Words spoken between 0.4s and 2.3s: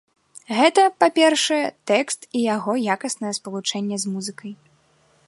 Гэта, па-першае, тэкст